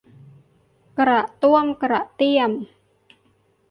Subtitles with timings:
[0.99, 2.51] กระต้วมกระเตี้ยม